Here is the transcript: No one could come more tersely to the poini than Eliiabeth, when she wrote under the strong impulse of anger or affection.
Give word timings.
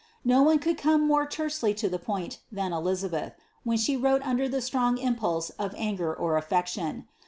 No 0.25 0.41
one 0.41 0.57
could 0.57 0.79
come 0.79 1.05
more 1.05 1.27
tersely 1.27 1.75
to 1.75 1.87
the 1.87 1.99
poini 1.99 2.37
than 2.51 2.71
Eliiabeth, 2.71 3.33
when 3.63 3.77
she 3.77 3.95
wrote 3.95 4.25
under 4.25 4.49
the 4.49 4.59
strong 4.59 4.97
impulse 4.97 5.51
of 5.59 5.75
anger 5.77 6.11
or 6.11 6.37
affection. 6.37 7.07